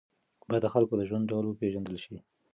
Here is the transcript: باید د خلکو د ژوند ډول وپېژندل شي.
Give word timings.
باید 0.49 0.63
د 0.63 0.67
خلکو 0.73 0.93
د 0.97 1.01
ژوند 1.09 1.25
ډول 1.31 1.45
وپېژندل 1.47 1.97
شي. 2.03 2.15